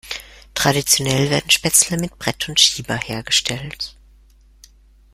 [0.55, 3.95] Traditionell werden Spätzle mit Brett und Schieber hergestellt.